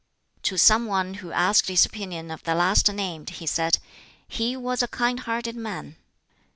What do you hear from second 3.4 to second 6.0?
said, "He was a kind hearted man."